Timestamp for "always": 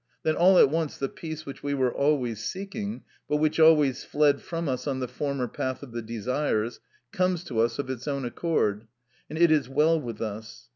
1.93-2.43, 3.59-4.03